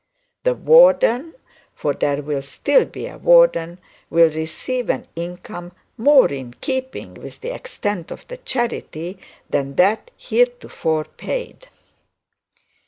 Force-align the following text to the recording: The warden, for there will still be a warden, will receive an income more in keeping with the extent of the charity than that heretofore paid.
The 0.45 0.55
warden, 0.55 1.35
for 1.75 1.93
there 1.93 2.23
will 2.23 2.41
still 2.41 2.85
be 2.85 3.05
a 3.05 3.19
warden, 3.19 3.77
will 4.09 4.31
receive 4.31 4.89
an 4.89 5.05
income 5.15 5.73
more 5.95 6.29
in 6.31 6.55
keeping 6.59 7.13
with 7.13 7.41
the 7.41 7.53
extent 7.53 8.09
of 8.09 8.27
the 8.27 8.37
charity 8.37 9.19
than 9.47 9.75
that 9.75 10.09
heretofore 10.17 11.03
paid. 11.03 11.67